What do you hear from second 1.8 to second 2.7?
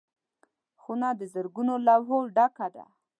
لوحو ډکه